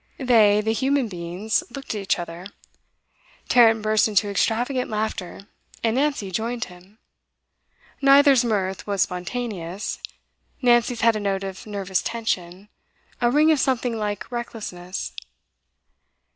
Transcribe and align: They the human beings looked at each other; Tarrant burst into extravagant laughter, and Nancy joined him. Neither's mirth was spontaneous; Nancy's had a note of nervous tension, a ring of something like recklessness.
They 0.17 0.61
the 0.61 0.73
human 0.73 1.07
beings 1.09 1.61
looked 1.69 1.89
at 1.93 2.01
each 2.01 2.17
other; 2.17 2.47
Tarrant 3.49 3.83
burst 3.83 4.07
into 4.07 4.31
extravagant 4.31 4.89
laughter, 4.89 5.41
and 5.83 5.95
Nancy 5.95 6.31
joined 6.31 6.63
him. 6.65 6.97
Neither's 8.01 8.43
mirth 8.43 8.87
was 8.87 9.03
spontaneous; 9.03 9.99
Nancy's 10.59 11.01
had 11.01 11.15
a 11.15 11.19
note 11.19 11.43
of 11.43 11.67
nervous 11.67 12.01
tension, 12.01 12.67
a 13.21 13.29
ring 13.29 13.51
of 13.51 13.59
something 13.59 13.95
like 13.95 14.31
recklessness. 14.31 15.13